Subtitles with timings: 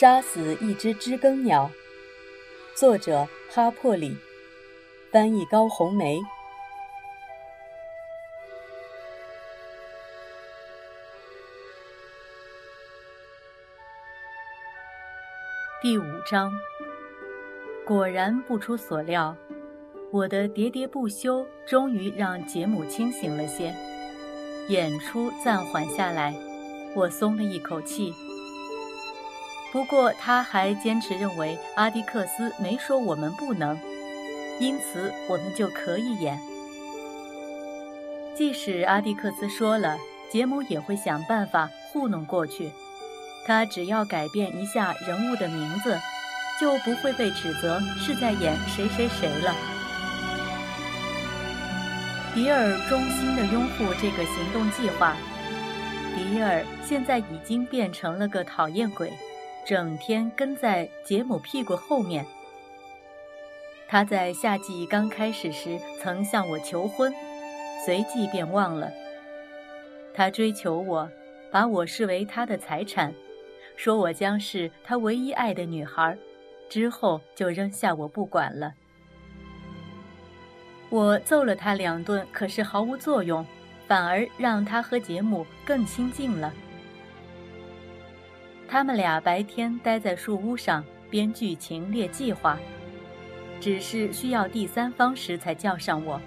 [0.00, 1.70] 杀死一只知更鸟，
[2.74, 4.16] 作者哈珀里，
[5.12, 6.18] 翻译高红梅。
[15.82, 16.50] 第五章，
[17.84, 19.36] 果然不出所料，
[20.10, 23.74] 我的喋喋不休终于让杰姆清醒了些，
[24.68, 26.34] 演出暂缓下来，
[26.96, 28.14] 我松了一口气。
[29.72, 33.78] 不过他还坚持认为阿迪克斯没说我们不能，
[34.58, 36.38] 因此我们就可以演。
[38.36, 39.96] 即使阿迪克斯说了，
[40.30, 42.72] 杰姆也会想办法糊弄过去。
[43.46, 45.98] 他只要改变一下人物的名字，
[46.60, 49.54] 就不会被指责是在演谁谁谁了。
[52.34, 55.16] 迪尔衷心地拥护这个行动计划。
[56.14, 59.12] 迪尔现在已经变成了个讨厌鬼。
[59.64, 62.26] 整天跟在杰姆屁股后面。
[63.88, 67.12] 他在夏季刚开始时曾向我求婚，
[67.84, 68.90] 随即便忘了。
[70.14, 71.10] 他追求我，
[71.50, 73.12] 把我视为他的财产，
[73.76, 76.16] 说我将是他唯一爱的女孩，
[76.68, 78.74] 之后就扔下我不管了。
[80.88, 83.46] 我揍了他两顿，可是毫无作用，
[83.86, 86.52] 反而让他和杰姆更亲近了。
[88.70, 92.56] 他们俩白天待在树屋上编剧情、列计划，
[93.60, 96.20] 只是需要第三方时才叫上我。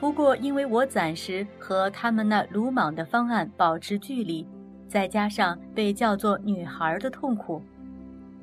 [0.00, 4.44] 不过，因为我暂时和他们那鲁莽的方案保持距离，
[4.88, 7.62] 再加上被叫做女孩的痛苦，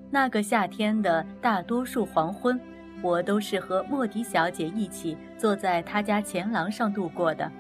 [0.10, 2.58] 那个夏天的大多数黄昏，
[3.02, 7.52] 我都是和莫迪小姐一起坐在她家前廊上度过的。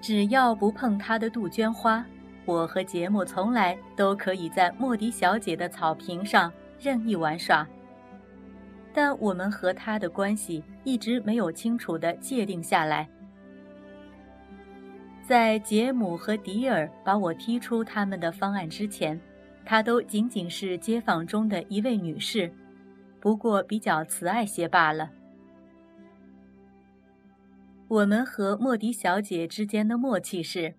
[0.00, 2.02] 只要不碰她的杜鹃花。
[2.46, 7.66] 我和杰姆从来都可以在莫迪小姐的草坪上任意玩耍，
[8.94, 13.08] 但我们和他的关系一直没有清楚地界定下来。
[15.26, 19.20] 在杰姆和迪尔把我踢出他们的方案之前，
[19.64, 22.48] 她都仅仅是街坊中的一位女士，
[23.18, 25.10] 不过比较慈爱些罢了。
[27.88, 30.72] 我们和莫迪小姐之间的默契是。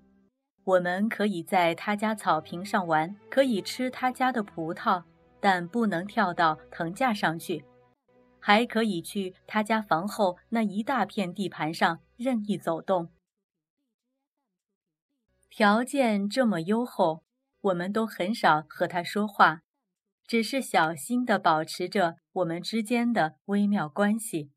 [0.68, 5.06] 我们可以在他家草坪上玩，可以吃他家的葡萄，
[5.40, 7.64] 但不能跳到藤架上去；
[8.38, 13.10] 还可以去他家房后那一大片地盘上任意走动。
[15.50, 17.24] 条件这么优厚，
[17.62, 19.62] 我们都很少和他说话，
[20.28, 24.52] 只是小心地保持着我们之间的微妙关系。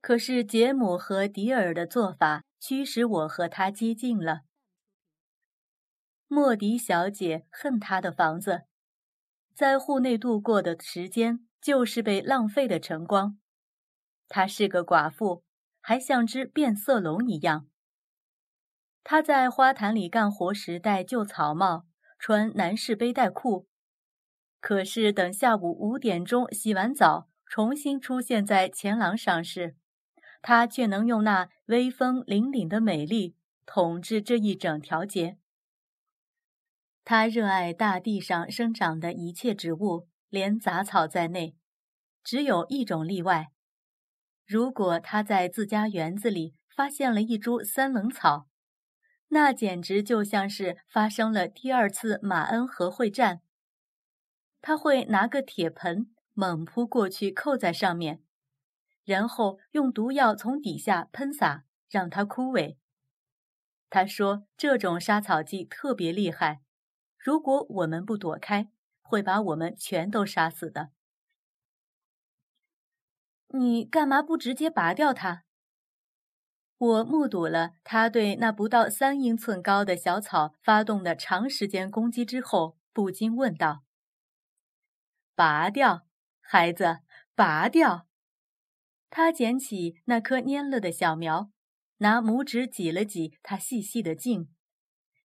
[0.00, 2.44] 可是杰姆和迪尔的做法。
[2.60, 4.42] 驱使我和他接近了。
[6.28, 8.62] 莫迪小姐恨她的房子，
[9.54, 13.38] 在户内度过的时间就是被浪费的晨光。
[14.28, 15.42] 她是个寡妇，
[15.80, 17.66] 还像只变色龙一样。
[19.02, 21.86] 她在花坛里干活时戴旧草帽，
[22.18, 23.66] 穿男士背带裤。
[24.60, 29.74] 可是等下午五点钟洗完澡，重新出现在前廊上时，
[30.42, 33.36] 他却能用那威风凛凛的美丽
[33.66, 35.38] 统治这一整条街。
[37.04, 41.56] 他热爱大地上生长的一切植物，连杂草在内。
[42.22, 43.48] 只有一种例外：
[44.46, 48.48] 如果他在自家园子里发现了一株三棱草，
[49.28, 53.40] 那简直就像是发生了第二次马恩河会战。
[54.60, 58.22] 他会拿个铁盆猛扑过去，扣在上面。
[59.04, 62.76] 然后用毒药从底下喷洒，让它枯萎。
[63.88, 66.62] 他说这种杀草剂特别厉害，
[67.18, 68.70] 如果我们不躲开，
[69.02, 70.90] 会把我们全都杀死的。
[73.48, 75.44] 你干嘛不直接拔掉它？
[76.78, 83.82] 我目睹了他对那不到三英寸高的小草发动的长时间攻击之后，不禁问道
[85.34, 86.06] ：“拔掉，
[86.40, 87.00] 孩子，
[87.34, 88.06] 拔掉。”
[89.10, 91.50] 他捡起那颗蔫了的小苗，
[91.98, 94.48] 拿拇指挤了挤它细细的茎，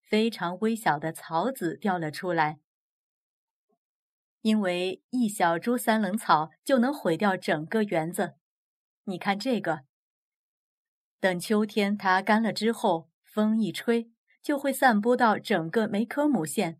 [0.02, 2.60] 非常微小的草籽掉了出来。
[4.42, 8.36] 因为一小株三棱草就能毁掉整个园子。
[9.06, 9.86] 你看这个，
[11.20, 14.12] 等秋天它干了之后，风一吹，
[14.42, 16.80] 就会散播到整个梅科姆县。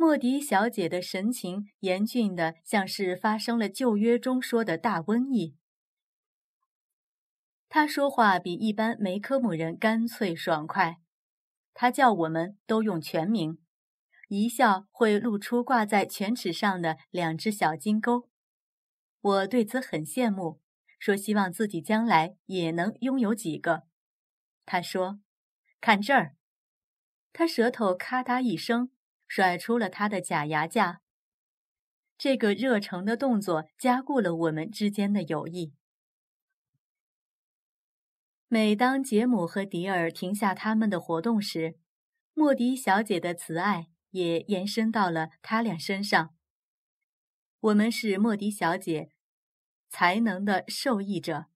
[0.00, 5.56] 莫迪小姐的神情严峻的，像是发生了旧约中说的大瘟疫。
[7.68, 11.00] 她说话比一般梅科姆人干脆爽快。
[11.74, 13.58] 他叫我们都用全名，
[14.28, 18.28] 一笑会露出挂在犬齿上的两只小金钩。
[19.20, 20.60] 我对此很羡慕，
[21.00, 23.82] 说希望自己将来也能拥有几个。
[24.64, 25.18] 他说
[25.82, 26.36] ：“看这儿。”
[27.34, 28.90] 他舌头咔嗒一声，
[29.28, 31.00] 甩出了他的假牙架。
[32.16, 35.72] 这个热诚的动作加固了我们之间的友谊。
[38.48, 41.78] 每当杰姆和迪尔停下他们的活动时，
[42.32, 46.34] 莫迪小姐的慈爱也延伸到了他俩身上。
[47.60, 49.10] 我们是莫迪小姐
[49.88, 51.46] 才能的受益者，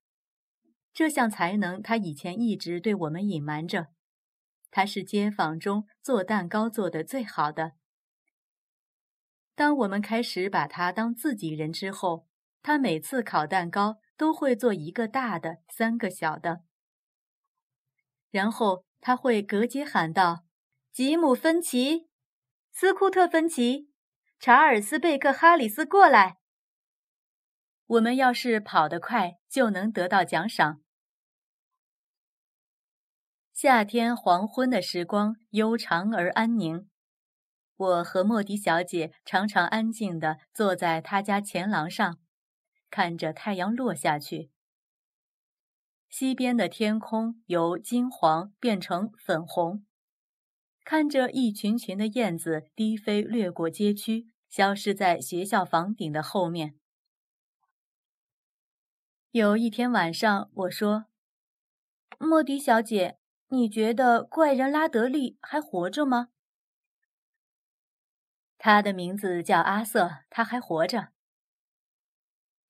[0.93, 3.89] 这项才能她以前一直对我们隐瞒着。
[4.71, 7.73] 她是街坊中做蛋糕做的最好的。
[9.55, 12.27] 当我们开始把他当自己人之后，
[12.63, 16.63] 他每次烤蛋糕都会做一个大的，三个小的。
[18.31, 20.45] 然后他会隔街喊道
[20.93, 22.09] ：“吉姆·芬奇、
[22.73, 23.91] 斯库特·芬奇、
[24.41, 26.39] 查尔斯·贝克·哈里斯，过来！
[27.87, 30.81] 我们要是跑得快，就能得到奖赏。”
[33.63, 36.91] 夏天黄昏的时光悠长而安宁，
[37.77, 42.19] 我和莫迪小姐常常安静地坐在他家前廊上，
[42.91, 44.51] 看着太阳落下去。
[46.11, 49.87] 西边的天空由金黄变成粉红，
[50.83, 56.75] 看着一群群的燕子低飞掠过街区，消失在学校房顶的后面。
[59.31, 61.05] 有一天晚上，我说
[62.19, 63.21] ：“莫迪小姐，
[63.53, 66.31] 你觉得怪人拉德利还活着吗？”
[68.57, 71.09] 他的名字叫阿瑟，他还活着。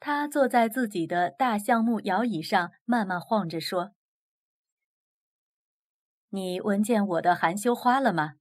[0.01, 3.95] 他坐在自己的大橡木摇椅上，慢慢晃着说
[6.31, 8.35] ：“你闻见我的含羞花了吗？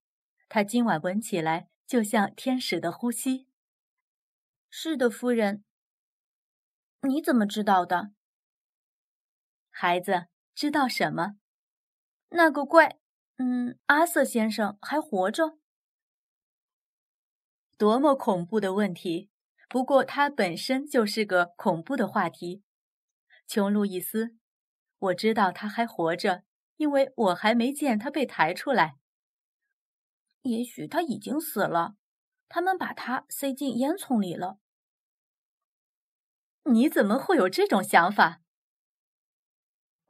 [0.50, 3.48] 它今晚闻起来就像天使的呼吸。
[4.72, 5.64] ”“是的，夫人。
[7.08, 8.14] ”“你怎么知道的
[9.70, 11.36] ？”“孩子，知道什么
[12.32, 13.00] ？”“那个怪……
[13.38, 15.58] 嗯，阿瑟先生还活着。
[17.78, 19.30] ”“多么恐怖的问题！”
[19.68, 22.62] 不过，它本身就是个恐怖的话题。
[23.48, 24.36] 琼·路易斯，
[25.00, 26.44] 我知道他还活着，
[26.76, 28.98] 因为我还没见他被抬出来。
[30.42, 31.96] 也许他已经死了，
[32.50, 34.60] 他们把他塞进烟囱里了。
[36.64, 38.42] 你怎么会有这种想法？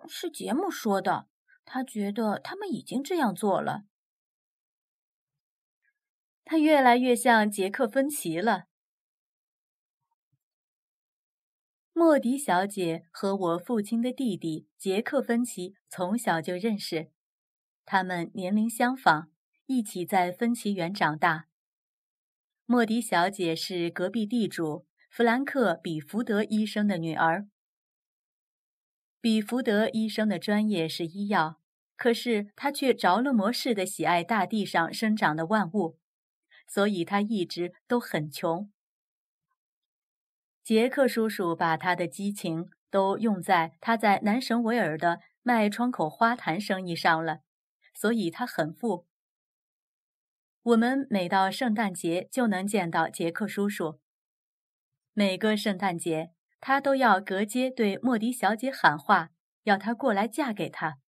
[0.08, 1.28] 是杰姆说的，
[1.74, 3.86] 他觉得他们已经这样做了。
[6.44, 8.66] 他越来越像杰克·芬奇了。
[11.94, 17.10] 莫迪小姐和我父亲的弟弟杰克·芬奇从小就认识，
[17.86, 19.32] 他们年龄相仿，
[19.68, 21.48] 一起在芬奇园长大。
[22.66, 27.48] 莫迪小姐是隔壁地主弗兰克·比福德医生的女儿。
[29.22, 31.61] 比福德医生的专业是医药，
[32.02, 36.00] 可是他却着了魔似的喜爱大地上生长的万物，
[36.68, 38.72] 所以他一直都很穷。
[40.64, 47.42] 杰克叔叔把他的激情都用在他在南神维尔的卖窗口花坛生意上了，
[47.94, 49.06] 所以他很富。
[50.64, 54.00] 我们每到圣诞节就能见到杰克叔叔。
[55.14, 59.30] 每个圣诞节，他都要隔街对莫迪小姐喊话，
[59.66, 61.01] 要她过来嫁给他。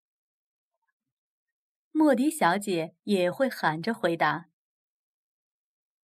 [1.94, 4.50] 莫迪小姐也会喊着回答：“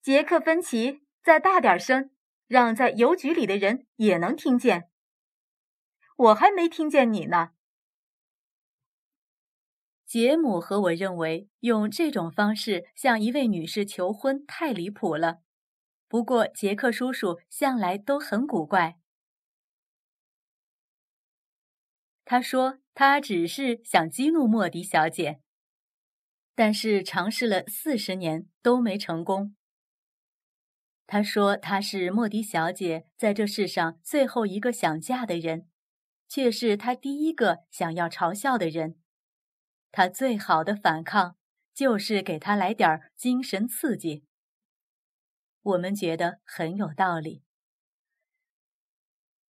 [0.02, 2.12] 杰克芬奇，再大点声。”
[2.50, 4.90] 让在邮局里的人也能听见。
[6.16, 7.52] 我还没听见你呢。
[10.04, 15.44] 杰姆和我认为用这种方式向一位女士求婚太离谱了。
[16.08, 18.98] 不过杰克叔叔向来都很古怪。
[22.26, 25.40] 他说他只是想激怒莫迪小姐，
[26.60, 29.56] 但是尝试了四十年都没成功。
[31.08, 35.70] 他说：“他是莫迪小姐在这世上最后一个想嫁的人，
[36.28, 39.00] 却是他第一个想要嘲笑的人。
[39.90, 41.38] 他最好的反抗
[41.74, 44.26] 就是给他来点精神刺激。”
[45.64, 47.42] 我们觉得很有道理。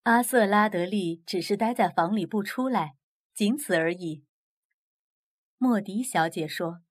[0.03, 2.97] 阿瑟拉德利只是待在房里不出来，
[3.33, 4.23] 仅此而已。
[5.57, 6.83] 莫迪小姐说：“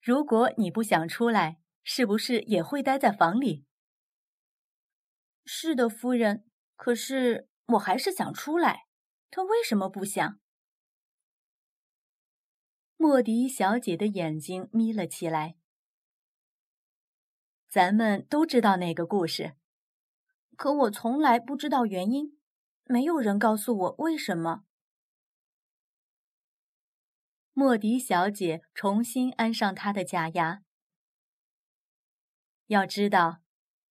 [0.00, 3.66] 如果你不想出来，是不是也会待在房里？”
[5.44, 6.46] 是的，夫人。
[6.76, 8.86] 可是我还是想出来。
[9.30, 10.40] 他为什么不想？
[12.96, 15.56] 莫迪小姐的眼睛眯了起来。
[17.68, 19.54] 咱们都知道那个故事，
[20.56, 22.38] 可我从来不知道原因，
[22.84, 24.64] 没有人告诉我为什么。
[27.52, 30.62] 莫迪小姐重新安上她的假牙。
[32.66, 33.42] 要知道，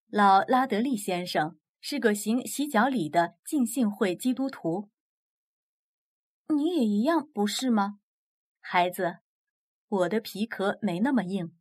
[0.08, 4.90] 老拉德利先生是个行洗脚礼的浸信会基督徒。
[6.48, 8.00] 你也一样，不是吗？
[8.60, 9.20] 孩子，
[9.88, 11.56] 我的皮壳没那么硬，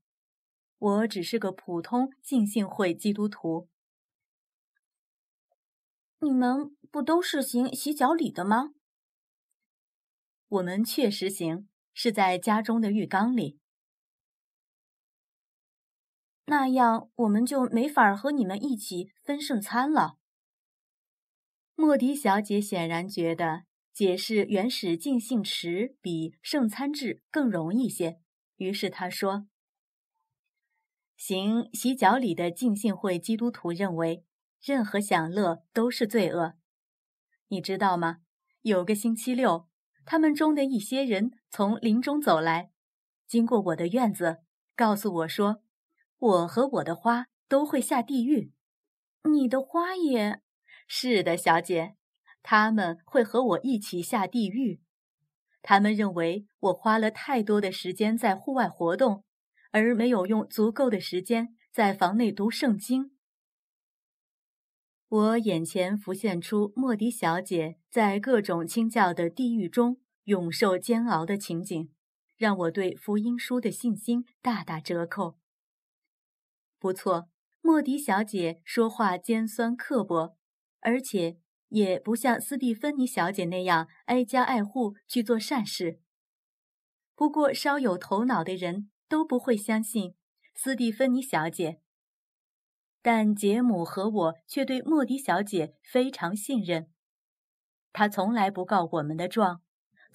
[0.79, 3.69] 我只是个普通浸信会基督徒。
[6.21, 8.73] 你们不都是行洗脚礼的吗？
[10.49, 11.69] 我们确实行，
[12.01, 13.59] 是在家中的浴缸里。
[16.45, 20.17] 那样我们就没法和你们一起分圣餐了。
[21.75, 23.65] 莫迪小姐显然觉得。
[23.91, 28.21] 解释原始尽兴池比圣餐制更容易些，
[28.55, 29.49] 于是她说
[31.19, 34.25] ：“行洗脚礼的尽兴会基督徒认为，
[34.63, 36.55] 任何享乐都是罪恶。
[37.49, 38.19] 你知道吗？
[38.63, 39.67] 有个星期六，
[40.05, 42.71] 他们中的一些人从林中走来，
[43.27, 44.39] 经过我的院子，
[44.77, 45.63] 告诉我说，
[46.19, 48.53] 我和我的花都会下地狱。
[49.25, 50.41] 你的花也
[50.87, 51.95] 是的，小姐。”
[52.41, 54.81] 他们会和我一起下地狱。
[55.61, 59.25] 他们认为我花了太多的时间在户外活动，
[59.71, 63.11] 而没有用足够的时间在房内读圣经。
[65.09, 71.91] 我眼前浮现出莫迪小姐在各种清教的地狱中永受煎熬的情景，
[72.37, 75.39] 让我对福音书的信心大打折扣。
[76.79, 77.31] 不错，
[77.63, 80.37] 莫迪小姐说话尖酸刻薄，
[80.81, 81.39] 而且。
[81.71, 86.01] 也不像斯蒂芬妮小姐那样挨家挨户去做善事。
[87.15, 90.15] 不过，稍有头脑的人都不会相信
[90.55, 91.83] 斯蒂芬妮小姐。
[93.03, 96.91] 但杰姆和我却对莫迪小姐非常信任。
[97.93, 99.61] 她从来不告我们的状，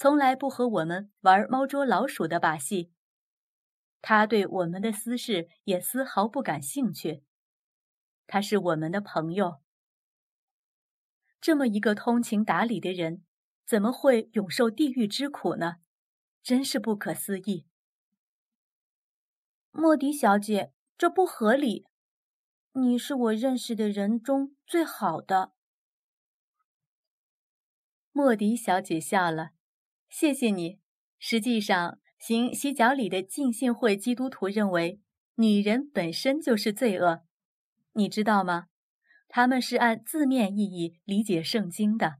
[0.04, 2.92] 从来不和我们玩猫捉老鼠的把戏。
[4.02, 7.24] 他对我们的私事也丝毫不感兴趣。
[8.28, 9.62] 他是我们的朋友。
[11.40, 13.24] 这么一个通情达理的人，
[13.66, 15.76] 怎么会永受地狱之苦呢？
[16.42, 17.66] 真是不可思议。
[19.72, 21.88] 莫迪小姐，这不合理。
[22.74, 25.54] 你是我认识的人中最好的。
[28.12, 29.52] 莫迪小姐笑了，
[30.14, 30.80] 谢谢你。
[31.18, 35.02] 实际上，行洗脚礼的浸信会基督徒认为，
[35.38, 37.24] 女人本身就是罪恶，
[37.94, 38.68] 你知道吗？
[39.28, 42.18] 他们是按字面意义理解圣经的。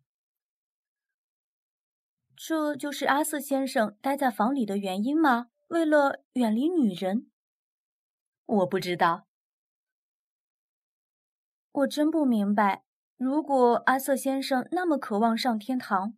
[2.36, 5.50] 这就是阿瑟先生待在房里的原因吗？
[5.68, 7.30] 为了远离女人？
[8.48, 9.28] 我不知道。
[11.72, 12.84] 我真不明白。
[13.18, 16.16] 如果阿瑟先生那么渴望上天堂，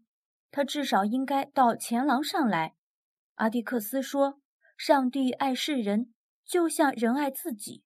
[0.56, 2.78] 他至少应该到前廊上来。
[3.34, 4.40] 阿蒂克斯说
[4.80, 6.14] ：“上帝爱世人，
[6.46, 7.84] 就像人爱自己。”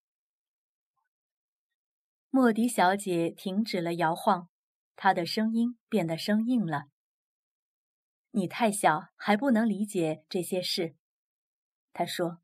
[2.30, 4.50] 莫迪小姐停止了摇晃，
[4.96, 6.84] 她的声音变得生硬了。
[8.30, 10.96] “你太小，还不能理解这些事。”
[11.92, 12.40] 她说。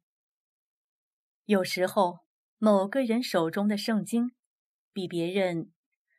[1.45, 2.21] “有时候，
[2.57, 4.31] 某个人手中的圣经，
[4.91, 5.71] 比别人，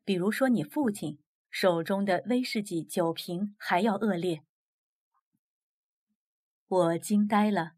[0.04, 1.18] 比如说你父亲
[1.58, 4.42] 手中的威士忌酒瓶还要恶劣。”
[6.68, 7.76] 我惊呆了。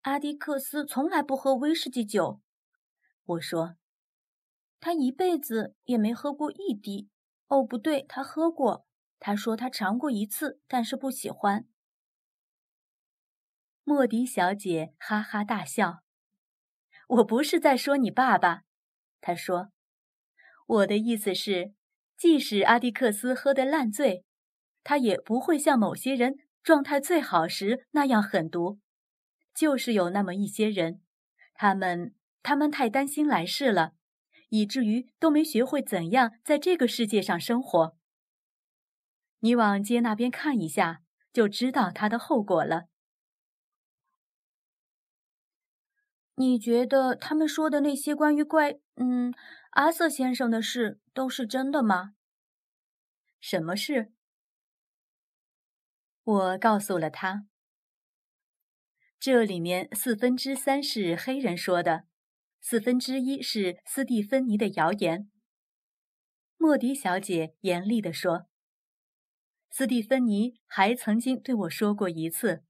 [0.00, 2.40] 阿迪克斯从来不喝威士忌酒，
[3.24, 3.76] 我说。
[4.80, 7.08] 他一辈子也没喝过一滴。
[7.46, 8.84] 哦，不对，他喝过。
[9.20, 11.68] 他说他尝过一次，但是不喜欢。
[13.84, 16.02] 莫迪小姐哈哈大笑。
[17.06, 18.64] 我不是在说你爸爸，
[19.20, 19.70] 她说。
[20.66, 21.72] 我的意思是，
[22.20, 24.26] 即使阿迪克斯喝得烂醉，
[24.84, 28.78] 他也不会像某些人状态最好时那样狠毒。
[29.54, 31.00] 就是有那么一些人，
[31.54, 33.92] 他们他们太担心来世了。
[34.50, 37.96] 以至于都没学会怎样在这个世界上生活。
[39.38, 41.00] 你往街那边看一下，
[41.32, 42.88] 就知道它的后果了。
[46.34, 48.78] 你觉得他们说的那些关于怪……
[48.96, 49.32] 嗯，
[49.70, 52.14] 阿瑟先生的事都是真的吗？
[53.38, 54.12] 什么事？
[56.22, 57.46] 我告诉了他。
[59.18, 62.04] 这里面四分之三是黑人说的。
[62.60, 65.30] 四分之一是斯蒂芬妮的谣言。
[66.58, 68.48] 莫迪小姐严厉地说
[69.70, 72.64] ：“斯蒂芬妮还曾经对我说过一次，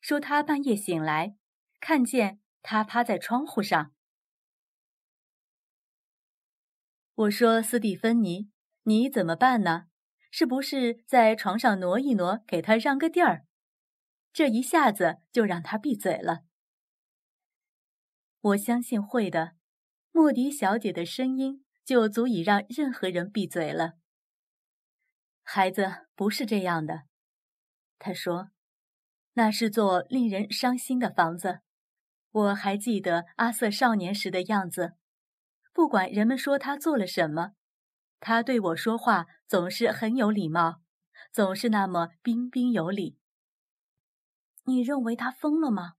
[0.00, 1.36] 说她半夜醒来，
[1.80, 3.95] 看见他趴在窗户上。
[7.16, 8.50] 我说：“斯蒂芬妮，
[8.82, 9.86] 你怎么办呢？
[10.30, 13.46] 是不是在床上挪一挪，给他让个地儿？
[14.34, 16.40] 这一下子就让他闭嘴了。”
[18.38, 19.52] 我相信会的。
[20.12, 23.94] 莫迪小姐的声音就足以让任何人闭嘴了。
[25.42, 27.04] 孩子不是这样的，
[27.98, 28.50] 他说
[29.34, 31.60] ：“那是座令人伤心的房子。
[32.30, 34.96] 我还记得阿瑟少年时的样子。”
[35.76, 37.52] 不管人们说他做了什么，
[38.18, 40.80] 他对我说话总是很有礼貌，
[41.30, 43.18] 总是那么彬彬有礼。
[44.64, 45.96] 你认为他疯了吗？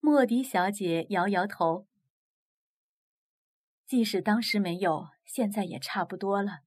[0.00, 1.86] 莫迪小姐摇摇头。
[3.86, 6.62] 即使当时没有，现在也差不多了。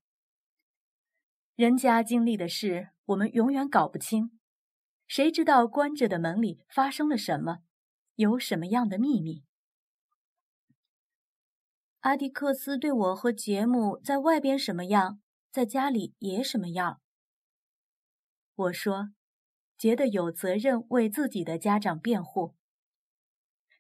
[1.56, 4.40] 人家经历的事，我们永远搞不清。
[5.08, 7.58] 谁知道关着的门里发生了什么，
[8.16, 9.44] 有什么样的秘密？
[12.04, 17.00] 阿迪克斯对我和杰姆在外边什么样，在家里也什么样。
[18.56, 19.12] 我说，
[19.78, 22.56] 觉得有责任为自己的家长辩护。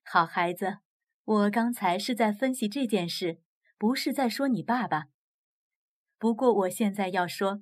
[0.06, 0.78] 好孩子，
[1.26, 3.42] 我刚才是在分析这件事，
[3.78, 5.08] 不是在说你爸爸。
[6.18, 7.62] 不过我现在要说，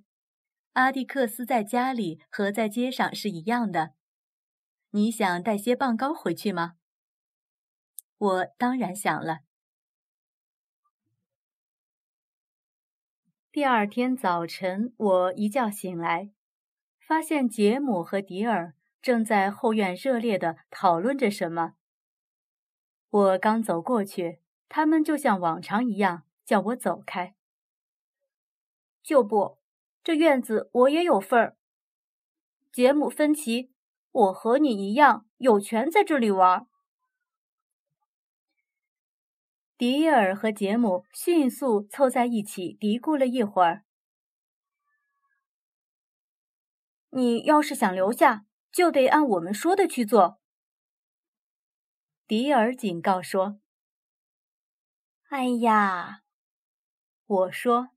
[0.74, 3.96] 阿迪克斯在家里和在街上是一样的。
[4.92, 6.76] 你想带些棒糕回去吗？
[8.20, 9.40] 我当然想了。
[13.54, 16.32] 第二天早晨，我一觉醒来，
[17.02, 21.74] 发现杰姆和迪尔正在后院热烈地讨论着什么。
[23.10, 24.40] 我刚走过去，
[24.70, 27.36] 他们就像往常一样叫我走开。
[29.04, 29.58] 就不，
[30.02, 31.58] 这院子我也有份儿。
[32.72, 33.74] 杰姆·芬奇，
[34.14, 36.68] 我和你一样有权在这里玩。
[39.82, 43.84] 迪尔和杰姆迅速凑在一起嘀咕了一会儿
[47.10, 50.40] ：“你要是想留下，就得按我们说的去做。”
[52.30, 53.60] 迪尔警告说
[55.30, 56.22] ：“哎呀，
[57.26, 57.90] 我说，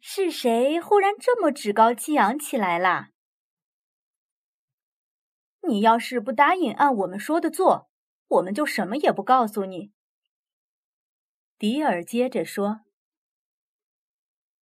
[0.00, 3.12] 是谁忽然这么趾高气扬起来啦？
[5.60, 7.88] 你要是不答应按我们说的做，
[8.26, 9.92] 我们就什么也不告诉你。”
[11.58, 12.82] 迪尔接着说：“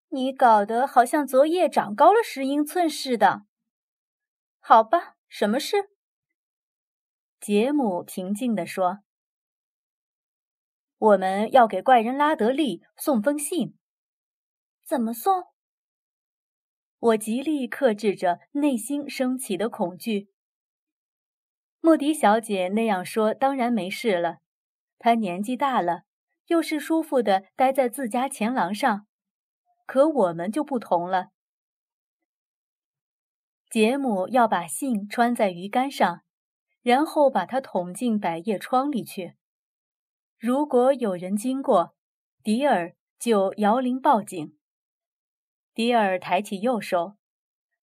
[0.09, 3.45] 你搞得好像昨夜长高了十英寸似的。
[4.61, 5.91] 好吧，什么事？”
[7.39, 9.01] 杰姆平静地说
[10.97, 13.77] ：“我们要给怪人拉德利送封信。
[14.83, 15.49] 怎么送？”
[16.99, 20.31] 我极力克制着内心升起的恐惧。
[21.81, 24.39] 莫迪小姐那样说，当然没事了。
[24.99, 26.06] 她年纪大了。
[26.47, 29.07] 又是舒服的待在自家前廊上，
[29.87, 31.29] 可我们就不同了。
[33.69, 36.23] 杰姆要把信穿在鱼竿上，
[36.83, 39.35] 然后把它捅进百叶窗里去。
[40.39, 41.97] 如果有人经过，
[42.43, 44.57] 迪尔就摇铃报警。
[45.75, 47.17] 迪尔抬起右手，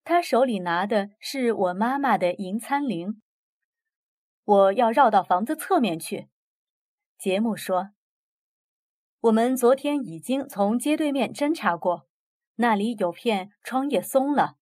[0.04, 3.21] 他手里拿的是我妈妈的银餐铃。
[4.45, 6.30] 我要绕到房子侧面去，
[7.17, 7.89] 杰姆说。
[9.24, 12.10] 我们昨天已经从街对面侦查过，
[12.56, 14.58] 那里有片窗叶松了，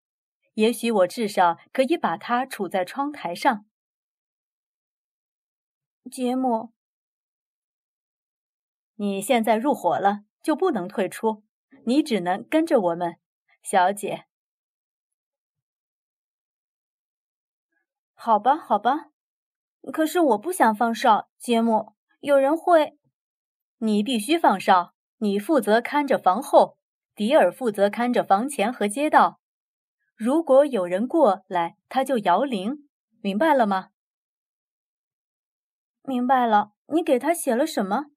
[0.53, 3.65] 也许我至少可以把它杵在窗台上。
[6.11, 6.73] 杰姆，
[8.97, 11.43] 你现在入伙了，就不能退出，
[11.87, 13.17] 你只能跟着我们，
[13.63, 14.27] 小姐。
[18.13, 19.09] 好吧，好吧，
[19.91, 22.99] 可是我不想放哨，杰姆，有人会。
[23.83, 26.77] 你必须放哨，你负责看着房后，
[27.15, 29.39] 迪尔负责看着房前和街道。
[30.15, 32.87] 如果有人过来，他就摇铃，
[33.21, 33.89] 明白了吗？
[36.03, 36.73] 明白了。
[36.93, 38.11] 你给他写了什么？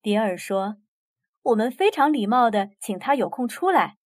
[0.00, 0.78] 迪尔说
[1.42, 3.98] ：“我们非常礼貌的请他有空出来，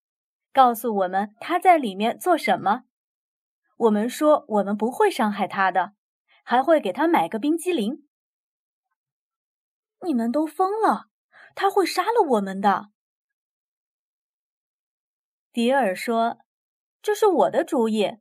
[0.53, 2.83] 告诉我们他在里面做什么。
[3.77, 5.93] 我们说我们不会伤害他的，
[6.43, 8.05] 还会给他买个冰激凌。”
[10.07, 11.09] 你们都疯了！
[11.55, 12.91] 他会杀了我们的。
[15.53, 16.39] 迪尔说
[17.03, 18.19] ：“这是我的主意。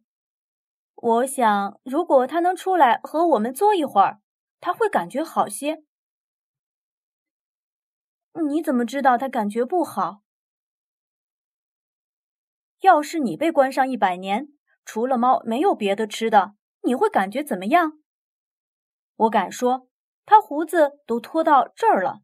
[0.95, 4.21] 我想，如果他能出来和我们坐一会儿，
[4.59, 5.83] 他会感觉好些。”
[8.49, 10.21] 你怎么知道他感觉不好？
[12.81, 14.47] 要是你被关上一百年，
[14.85, 17.99] 除了猫没有别的吃的，你会感觉怎么样？
[19.15, 19.88] 我敢说，
[20.29, 22.21] 他胡子都拖到这儿了。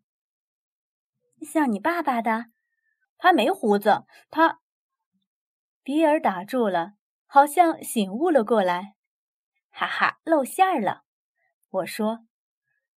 [1.42, 2.52] 像你爸爸的，
[3.18, 4.04] 他没胡子。
[4.30, 4.60] 他，
[5.82, 6.92] 比尔打住了，
[7.26, 8.94] 好像醒悟了过来。
[9.72, 11.02] 哈哈，露馅儿了。
[11.72, 12.20] 我说，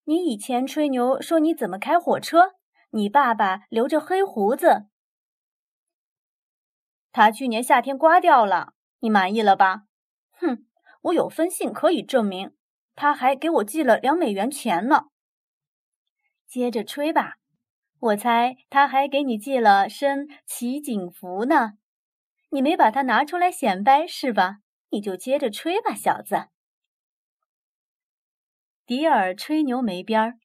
[0.04, 2.56] 你以前吹牛说你怎么开火车，
[2.90, 4.88] 你爸爸留着黑胡子。
[7.12, 9.84] 他去年夏天刮掉了，你满意了吧？
[10.32, 10.66] 哼，
[11.00, 12.54] 我有封信可以证明，
[13.00, 15.04] 他还给我寄了两美元钱呢。
[16.48, 17.36] 接着吹吧，
[18.00, 21.74] 我猜他还给你寄了身奇景服呢。
[22.50, 24.56] 你没把它拿出来显摆是吧？
[24.90, 26.48] 你就接着吹吧，小子。
[28.84, 30.38] 迪尔吹牛没边儿，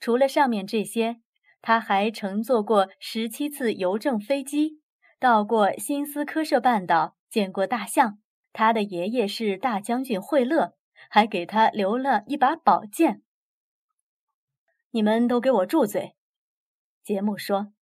[0.00, 1.20] 除了上面这些，
[1.60, 4.80] 他还乘坐过十七次邮政飞机。
[5.20, 8.18] 到过新斯科舍半岛，见过大象。
[8.54, 10.77] 他的爷爷是大将军惠勒，
[11.08, 13.22] 还给他留了一把宝剑。
[14.90, 16.14] 你们都给我住嘴！
[17.02, 17.72] 杰姆说。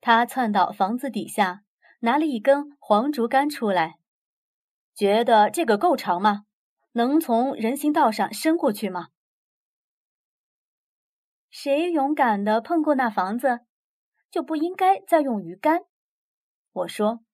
[0.00, 1.64] 他窜到房子底下，
[2.00, 3.98] 拿了一根黄竹竿出来。
[4.94, 6.44] 觉得这个够长吗？
[6.92, 9.08] 能从人行道上伸过去吗？
[11.50, 13.60] 谁勇敢的碰过那房子，
[14.30, 15.80] 就不应该再用鱼竿。
[16.72, 17.24] 我说：“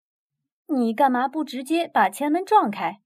[0.69, 3.03] 你干嘛不直接把前门撞开？”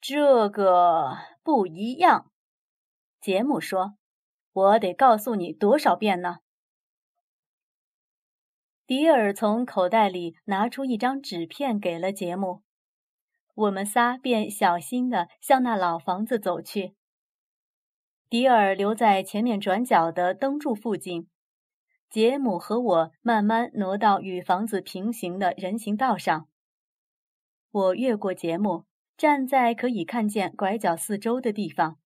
[0.00, 2.30] 这个不一样，
[3.20, 3.96] 杰姆说
[4.52, 6.38] ：“我得告诉你多少遍呢？”
[8.86, 12.62] 迪尔从口袋里拿出一张纸片给了杰姆，
[13.54, 16.94] 我们仨便小心地向那老房子走去。
[18.28, 21.28] 迪尔留在前面转角的灯柱附近。
[22.08, 26.48] 杰姆和我慢慢挪到与房子平行的人行道上。
[27.72, 28.84] 我越过杰姆，
[29.16, 31.98] 站在可以看见拐角四周的地方。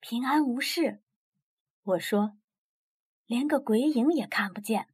[0.00, 1.00] 平安无事，
[1.82, 2.36] 我说，
[3.26, 4.88] 连个鬼影也看不见。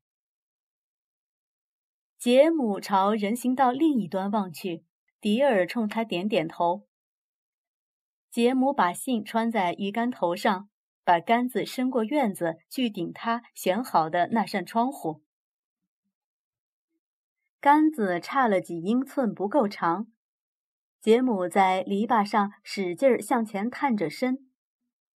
[2.19, 4.85] 杰姆朝人行道另一端望去，
[5.21, 6.87] 迪尔冲他点点头。
[8.31, 10.69] 杰姆把信穿在鱼竿头上。
[11.03, 15.25] 把杆子伸过院子去顶他选好的那扇窗户。
[17.59, 20.07] 杆子差了几英寸，不够长。
[21.01, 24.51] 杰姆在篱笆上使劲向前探着身，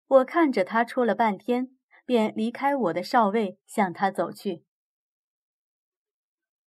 [0.07, 4.64] 我看着他戳了半天，便离开我的哨位，向他走去。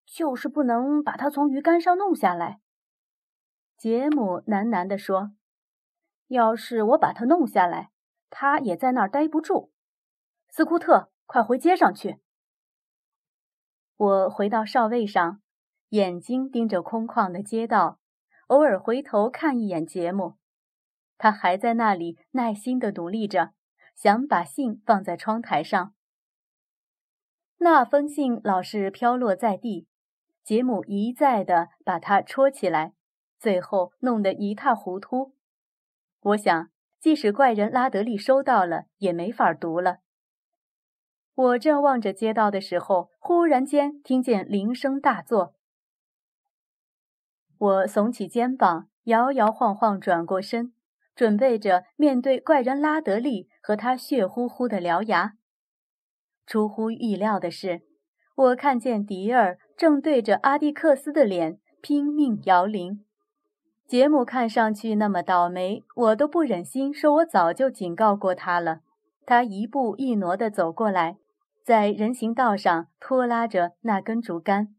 [0.06, 2.62] 就是不能把他从鱼竿上弄下来。
[3.76, 5.32] 杰姆喃喃地说
[6.28, 7.92] ：“要是我把他弄下来。”
[8.30, 9.72] 他也在那儿待不住，
[10.50, 12.20] 斯库特，快回街上去！
[13.96, 15.42] 我回到哨位上，
[15.90, 18.00] 眼睛盯着空旷的街道，
[18.48, 20.36] 偶尔回头看一眼杰姆，
[21.18, 23.54] 他还在那里耐心地努力着，
[23.96, 25.94] 想把信放在窗台上。
[27.58, 29.88] 那封信老是飘落在地，
[30.44, 32.94] 杰姆一再地把它戳起来，
[33.40, 35.36] 最后弄得一塌糊涂。
[36.22, 36.70] 我想。
[37.00, 40.00] 即使怪人拉德利收到了，也没法读了。
[41.36, 45.54] 我正望着街道的时候，忽然间听见铃声大作。
[47.60, 50.74] 我耸起肩膀，摇摇晃晃转过身，
[51.16, 55.34] 准备着面对怪人拉德利和他血乎乎的獠牙。
[56.46, 57.82] 出乎意料的是，
[58.36, 63.04] 我看见迪尔正对着阿蒂克斯的脸拼命摇铃。
[63.88, 68.82] 杰姆看上去那么倒霉，我都不忍心说，我早就警告过他了。
[69.26, 71.18] 他一步一挪地走过来，
[71.64, 74.76] 在人行道上拖拉着那根竹竿。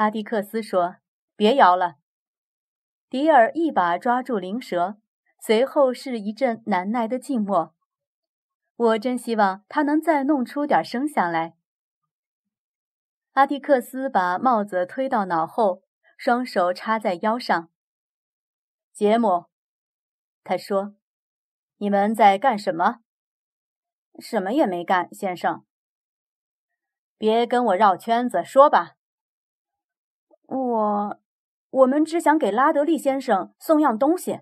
[0.00, 0.96] 阿迪克斯说
[1.36, 1.96] ：“别摇了。”
[3.10, 4.96] 迪尔一把抓住灵蛇，
[5.38, 7.74] 随后是一阵难耐的静默。
[8.76, 11.54] 我真希望他能再弄出点声响来。
[13.32, 15.84] 阿迪克斯把帽子推到脑后。
[16.16, 17.70] 双手插在腰上。
[18.92, 19.46] 杰姆，
[20.44, 20.94] 他说
[21.78, 23.00] ：“你们在干什么
[24.20, 25.64] ？”“什么也没干，先生。
[27.16, 28.96] ”“别跟我绕圈子，说吧。
[30.80, 31.20] ”“我……
[31.70, 34.40] 我们只想给拉德利先生送样东西。”“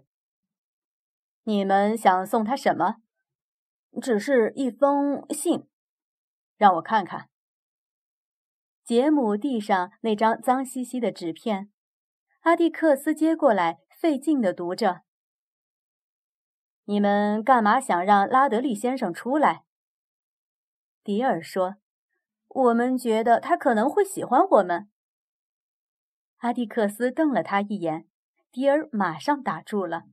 [1.44, 2.96] 你们想送他什么
[4.00, 5.68] ？”“只是一封信。
[6.56, 7.28] ”“让我看看。”
[8.82, 11.70] 杰姆递上那张脏兮兮的纸片，
[12.40, 15.02] 阿蒂克斯接过来，费劲地读着
[16.84, 19.64] ：“你们干嘛想让拉德利先生出来？”
[21.04, 21.76] 迪尔说
[22.48, 24.88] ：“我们觉得他可能会喜欢我们。”
[26.38, 28.06] 阿蒂克斯瞪了他一眼，
[28.52, 30.04] 迪尔马上打住了。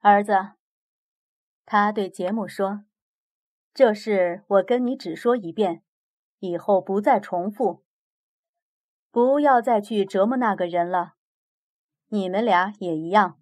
[0.00, 0.52] 儿子，
[1.66, 2.84] 他对杰姆说
[3.74, 5.82] ：“这事我跟你只说一遍，
[6.38, 7.82] 以后不再重复。
[9.10, 11.14] 不要再去折磨那个人了。
[12.08, 13.40] 你们俩也一样。”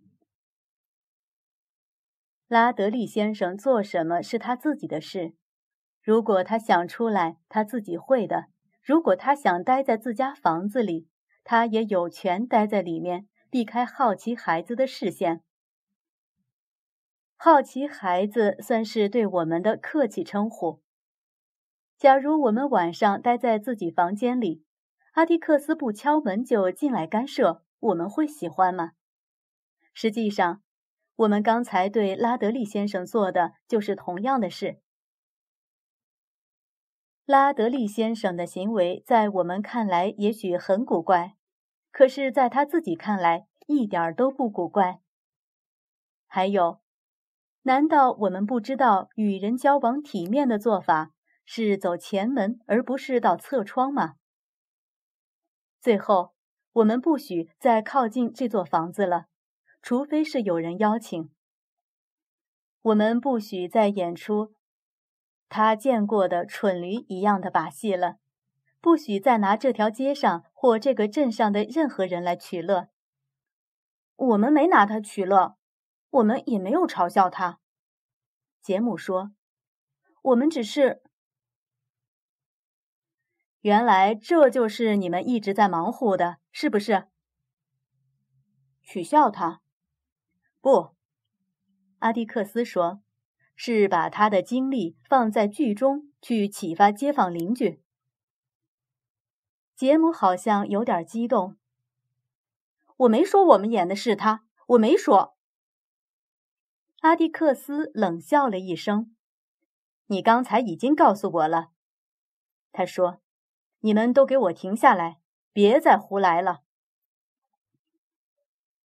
[2.49, 5.35] 拉德利先生做什么是他自己的事，
[6.01, 8.47] 如果他想出来，他自己会的；
[8.83, 11.09] 如果他想待在自家房子里，
[11.49, 15.45] 他也有权待在里面，避开好奇孩子的视线。
[17.37, 20.83] 好奇孩子算是对我们的客气称呼。
[21.97, 24.65] 假如我们晚上待在自己房间里，
[25.13, 28.95] 阿迪克斯不敲门就进来干涉，我们会喜欢吗？
[29.95, 30.63] 实际上，
[31.15, 34.81] 我们刚才对拉德利先生做的就是同样的事。
[37.25, 41.36] 拉德利先生的行为在我们看来也许很古怪，
[41.97, 45.01] 可是在他自己看来一点都不古怪。
[46.27, 46.83] 还有。
[47.63, 51.13] 难道我们不知道与人交往体面的做法
[51.47, 54.17] 是走前门而不是到侧窗吗？
[55.81, 56.35] 最后，
[56.75, 59.29] 我们不许再靠近这座房子了，
[59.81, 61.31] 除非是有人邀请。
[62.83, 64.53] 我们不许再演出
[65.49, 68.19] 他见过的蠢驴一样的把戏了，
[68.83, 72.89] 不许再拿这条街上或这个镇上的任何人来取乐。
[74.17, 75.57] 我们没拿他取乐。
[76.11, 77.61] 我们也没有嘲笑他，
[78.61, 79.31] 杰姆说
[80.23, 81.03] ：“我们只是……
[83.61, 87.07] 原来这就是你们一直在忙活的，是不是？”
[88.83, 89.61] 取笑他？
[90.61, 90.97] 不，
[92.01, 93.03] 阿蒂克斯说
[93.55, 97.81] ：“是把他的精力放在剧中，去启发街坊邻居。”
[99.77, 101.57] 杰姆好像有点激动。
[102.97, 105.37] 我没说我们演的是他，我没说。
[107.01, 109.15] 阿蒂克斯冷笑了一声
[110.09, 111.73] ：“你刚才已经告诉我了。”
[112.73, 113.21] 他说
[113.81, 115.21] ：“你们都给我停下来，
[115.53, 116.63] 别再胡来了。”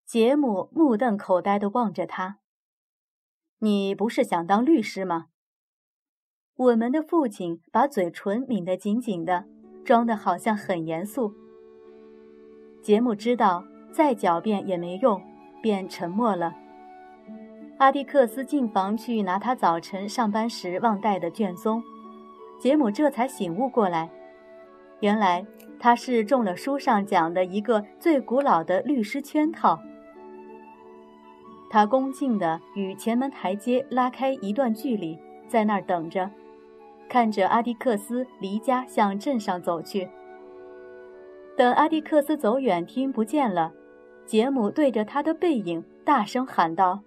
[0.08, 2.40] 杰姆目瞪口呆地望着他
[3.60, 5.28] ：“你不是想当律师吗？”
[6.58, 9.48] 我们的父亲把嘴唇抿得紧紧的，
[9.90, 11.34] 装得好像很严肃。
[12.80, 15.20] 杰姆知道再狡辩也没用，
[15.64, 16.54] 便沉默了。
[17.80, 21.82] 阿蒂克斯进房去拿他早晨上班时忘带的卷宗，
[22.60, 24.08] 杰姆这才醒悟过来，
[25.00, 25.44] 原来
[25.80, 29.80] 他是中了书上讲的一个最古老的律师圈套。
[31.68, 36.30] 他恭敬地与前门台阶拉开一段距离，在那儿等着，
[37.10, 40.08] 看着阿迪克斯离家向镇上走去。
[41.58, 43.74] 等阿迪克斯走远，听不见了，
[44.26, 47.02] 杰姆对着他的背影大声喊道。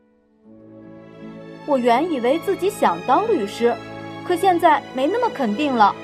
[1.67, 3.73] 我原以为自己想当律师，
[4.27, 5.95] 可现在没那么肯定了。